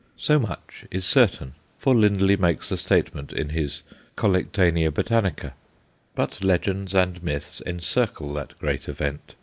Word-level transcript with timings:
So 0.17 0.39
much 0.39 0.85
is 0.89 1.05
certain, 1.05 1.53
for 1.77 1.93
Lindley 1.93 2.35
makes 2.35 2.69
the 2.69 2.77
statement 2.77 3.31
in 3.31 3.49
his 3.49 3.83
Collectanea 4.17 4.89
Botanica. 4.89 5.53
But 6.15 6.43
legends 6.43 6.95
and 6.95 7.21
myths 7.21 7.61
encircle 7.67 8.33
that 8.33 8.57
great 8.57 8.89
event. 8.89 9.35